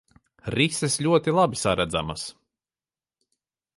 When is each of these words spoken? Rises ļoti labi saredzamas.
Rises 0.53 0.95
ļoti 1.07 1.35
labi 1.39 1.61
saredzamas. 1.65 2.25